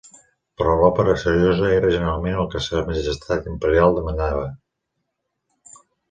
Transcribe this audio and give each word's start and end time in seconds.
Però 0.59 0.75
l'òpera 0.83 1.13
seriosa 1.23 1.67
era 1.73 1.91
generalment 1.95 2.39
el 2.43 2.47
que 2.53 2.61
sa 2.67 2.81
majestat 2.87 3.49
imperial 3.51 3.97
demandava. 3.99 4.47